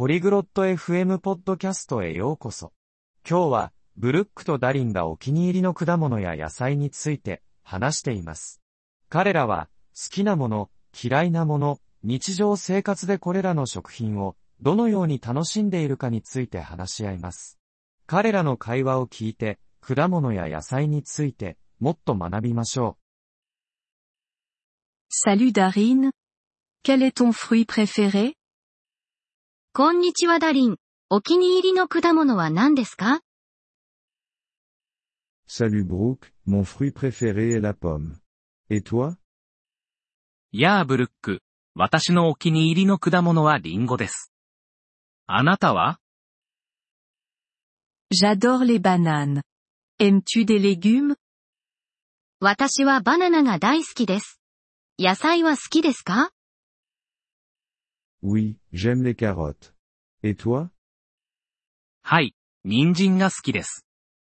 [0.00, 2.72] ポリグロット FM ポッドキャストへようこそ。
[3.28, 8.62] 今日は、ブルックとダリンがお気に入りの果物や野菜について話しています。
[9.10, 10.70] 彼らは、好きなもの、
[11.04, 17.58] 嫌いなもの、日常生活でこれらの食品をどのように楽しんでいるかについて話し合います。
[18.06, 22.96] 彼らの会話を聞いて、果物や野菜についてもっと学びましょ
[25.10, 26.10] Salut Darin!
[26.82, 28.39] Quel est ton fruit préféré?
[29.72, 30.78] こんにちはダリン。
[31.10, 33.20] お気に入りの果物は何ですか
[35.48, 38.16] Salut Brooke, mon fruit préféré est la pomme.
[38.68, 39.14] Et toi
[40.50, 41.40] やあブルック、
[41.76, 44.32] 私のお気に入りの果物はリンゴです。
[45.28, 46.00] あなたは
[48.12, 49.42] J'adore les bananes.
[50.00, 51.14] Aimes-tu des légumes
[52.40, 54.40] 私はバナナが大好きです。
[54.98, 56.32] 野菜は好きですか
[58.22, 59.74] Oui, j'aime les carottes.
[60.22, 60.70] Et toi
[62.02, 62.34] はい、
[62.64, 63.86] 人参が好きです。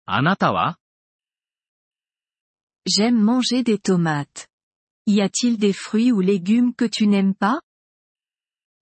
[0.07, 0.79] あなたは
[2.87, 4.49] J'aime manger des tomates.
[5.07, 7.61] Y a-t-il des fruits ou légumes que tu n'aimes pas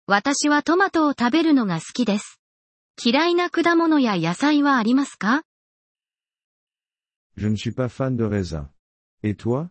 [0.05, 2.41] 私はトマトを食べるのが好きです。
[3.03, 5.43] 嫌いな果物や野菜はありますか
[7.38, 8.67] Je ne suis pas fan de raisin.
[9.23, 9.69] Et toi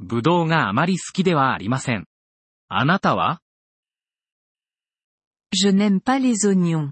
[0.00, 2.06] ぶどうがあまり好きではありません。
[2.68, 3.40] あなたは
[5.52, 6.90] Je n'aime pas les oignons.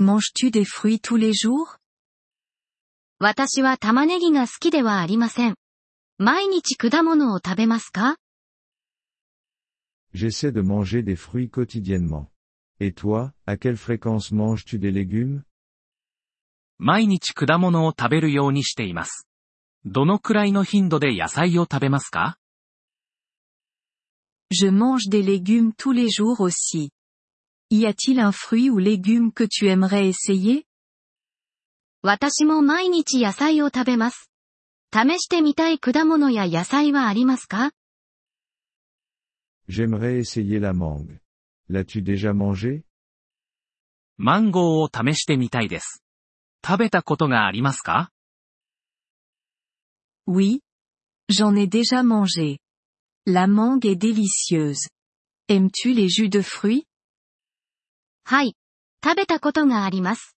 [0.00, 1.78] Manges-tu des fruits tous les jours
[3.20, 5.54] 私は玉ねぎが好きではありません。
[6.18, 8.16] 毎日果物を食べますか
[10.12, 12.26] J'essaie de manger des fruits quotidiennement.
[12.80, 15.42] Et toi, à quelle fréquence manges-tu des légumes
[16.78, 19.28] 毎日果物を食べるようにしています。
[19.84, 22.36] どのくらいの頻度で野菜を食べますか
[24.50, 26.90] Je mange des légumes tous les jours aussi.
[27.69, 30.65] Y a-t-il un fruit ou légume que tu aimerais essayer
[32.01, 34.29] 私も毎日野菜を食べます。
[34.93, 37.71] 試してみたい果物や野菜はありますか
[39.67, 41.19] J'aimerais essayer la mangue.
[41.69, 42.83] L'as-tu déjà mangé
[44.17, 46.03] マンゴーを試してみたいです。
[46.65, 48.11] 食べたことがありますか
[50.25, 50.61] Oui.
[51.29, 52.59] J'en ai déjà mangé.
[53.25, 54.89] La mangue est délicieuse.
[55.47, 56.85] Aimes-tu les jus de fruits
[58.26, 58.56] はい。
[59.04, 60.34] 食べたことがあります。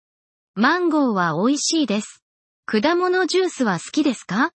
[0.55, 2.23] マンゴーは美味しいです。
[2.65, 4.53] 果物ジュースは好きですか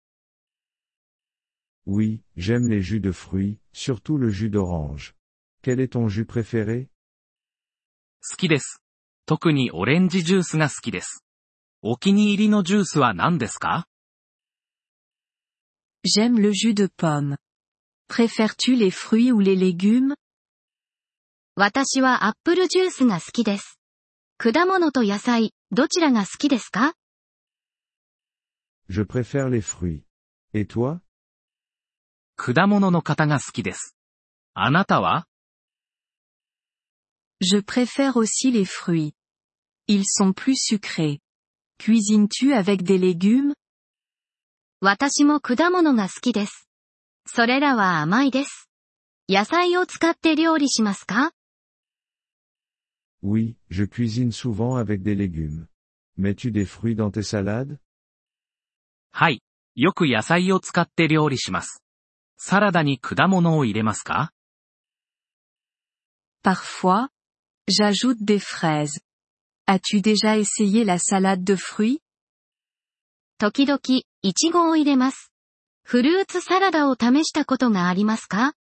[1.87, 5.15] Oui, j'aime les jus de fruits, surtout le jus d'orange.
[5.63, 6.89] Quel est ton jus préféré
[8.31, 8.83] 好きです。
[9.27, 11.23] 特にオレンジジュースが好きです。
[11.83, 13.87] お気に入りのジュースは何ですか
[16.03, 17.37] J'aime le jus de pomme.
[18.09, 20.15] Préfères-tu les fruits ou les légumes
[21.61, 23.81] 私はアップルジュースが好きです。
[24.37, 26.95] 果物と野菜、どちらが好きですか
[28.89, 30.05] Je préfère les fruits.
[30.55, 31.01] Et toi
[32.37, 33.97] 果物の方が好きです。
[34.55, 35.27] あなたは
[37.43, 39.15] Je préfère aussi les fruits.
[39.89, 41.19] Ils sont plus sucrés.
[41.81, 43.55] Cuisines-tu avec des légumes
[44.81, 46.69] 私も果物が好きです。
[47.27, 48.71] それらは甘いです。
[49.29, 51.33] 野菜を使って料理しますか
[53.22, 55.68] Oui, je cuisine souvent avec des légumes.
[56.18, 57.80] Mets-tu des fruits dans tes salades
[59.12, 59.42] はい。
[59.76, 61.84] よく野菜を使って料理します。
[62.38, 64.32] サラダに果物を入れますか
[66.44, 67.10] Parfois.
[67.68, 69.00] J'ajoute des fraises.
[69.66, 72.02] As-tu déjà essayé la salade de fruits
[73.38, 73.80] 時々、
[74.22, 75.32] いちごを入れます。
[75.84, 78.54] フルーツサラダを試したことがありますか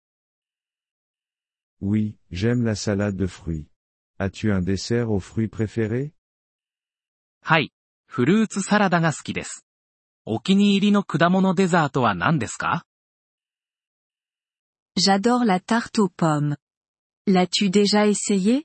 [1.80, 3.66] Oui, j'aime la salade de fruits.
[4.17, 6.11] As-tu un dessert aux fruits préférés
[7.41, 7.73] はい。
[8.07, 9.65] フルーツサラダが好きです。
[10.25, 12.85] お気に入りの果物デザートは何ですか
[14.97, 16.55] J'adore la tarte aux pommes.
[17.27, 18.63] L'as-tu déjà essayé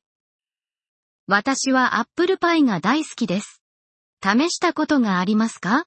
[1.27, 3.60] 私はアップルパイが大好きです。
[4.22, 5.84] 試したことがありますか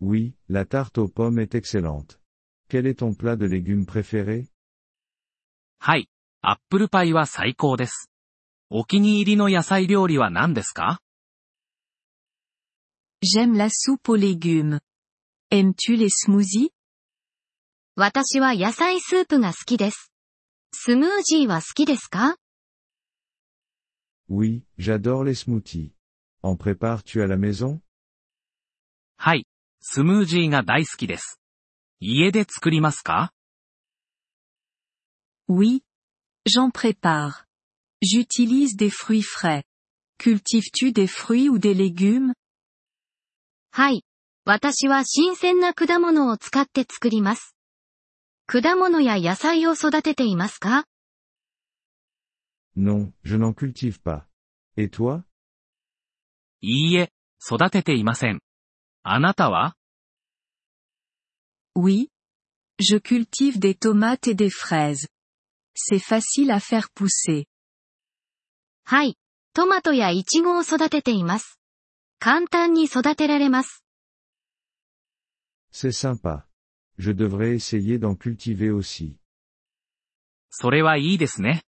[0.00, 2.20] Oui, la tarte aux pommes est excellente.
[2.68, 4.46] Quel est ton plat de légumes préféré
[5.80, 6.08] はい。
[6.46, 8.10] アップルパイは最高です。
[8.68, 11.00] お気に入りの野菜料理は何ですか
[13.22, 14.80] J'aime la soupe aux légumes.
[15.50, 16.68] Aimes-tu les smoothies
[17.96, 20.12] 私は野菜スープが好きです。
[20.74, 22.36] スムージーは好きですか
[24.28, 25.92] Oui, j'adore les smoothies.
[26.42, 27.78] En prépares-tu à la maison
[29.16, 29.46] はい。
[29.80, 31.40] スムージーが大好きです。
[32.00, 33.32] 家で作りますか
[35.48, 35.83] Oui.
[36.45, 37.45] J'en prépare.
[38.01, 39.63] J'utilise des fruits frais.
[40.17, 42.33] Cultives-tu des fruits ou des légumes
[43.71, 44.03] はい。
[44.45, 47.55] 私は新鮮な果物を使って作ります。
[48.47, 50.85] 果物や野菜を育てていますか
[52.75, 54.25] Non, je n'en cultive pas.
[54.75, 55.23] Et toi
[56.61, 58.41] いいえ、育てていません。
[59.03, 59.75] あなたは
[61.75, 62.09] Oui.
[62.79, 65.07] Je cultive des tomates et des fraises.
[65.74, 67.46] C'est facile à faire pousser.
[68.84, 69.16] はい。
[69.54, 71.58] トマトやイチゴを育てています。
[72.18, 73.84] 簡単に育てられます。
[75.72, 76.44] C'est sympa.
[76.98, 79.16] Je devrais essayer d'en cultiver aussi.
[80.50, 81.62] それはいいですね。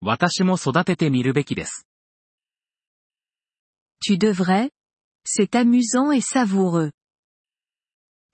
[0.00, 1.86] 私も育ててみるべきです。
[4.04, 4.70] Tu devrais
[5.24, 6.92] C'est amusant et savoureux.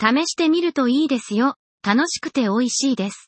[0.00, 1.56] 試してみるといいですよ。
[1.82, 3.27] 楽しくて美味しいです。